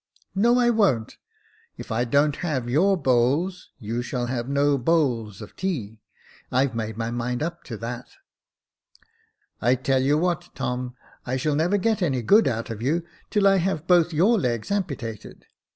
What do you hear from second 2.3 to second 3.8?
have your Botules,